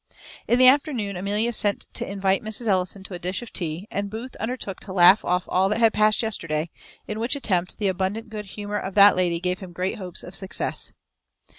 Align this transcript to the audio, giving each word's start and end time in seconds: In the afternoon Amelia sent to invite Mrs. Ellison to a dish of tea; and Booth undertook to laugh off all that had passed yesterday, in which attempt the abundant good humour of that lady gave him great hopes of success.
In 0.47 0.57
the 0.57 0.65
afternoon 0.67 1.15
Amelia 1.15 1.53
sent 1.53 1.85
to 1.93 2.11
invite 2.11 2.41
Mrs. 2.43 2.65
Ellison 2.65 3.03
to 3.03 3.13
a 3.13 3.19
dish 3.19 3.43
of 3.43 3.53
tea; 3.53 3.87
and 3.91 4.09
Booth 4.09 4.35
undertook 4.37 4.79
to 4.79 4.91
laugh 4.93 5.23
off 5.23 5.43
all 5.47 5.69
that 5.69 5.77
had 5.77 5.93
passed 5.93 6.23
yesterday, 6.23 6.71
in 7.07 7.19
which 7.19 7.35
attempt 7.35 7.77
the 7.77 7.87
abundant 7.87 8.27
good 8.29 8.47
humour 8.47 8.79
of 8.79 8.95
that 8.95 9.15
lady 9.15 9.39
gave 9.39 9.59
him 9.59 9.73
great 9.73 9.99
hopes 9.99 10.23
of 10.23 10.33
success. 10.33 10.91